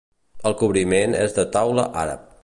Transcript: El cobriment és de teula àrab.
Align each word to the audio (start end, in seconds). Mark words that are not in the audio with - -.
El 0.49 0.55
cobriment 0.61 1.13
és 1.25 1.35
de 1.37 1.47
teula 1.57 1.85
àrab. 2.05 2.25